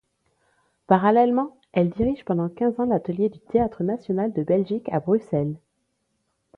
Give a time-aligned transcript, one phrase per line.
[0.87, 5.59] Parallèlement, elle dirige pendant quinze ans l'atelier du Théâtre national de Belgique à Bruxelles.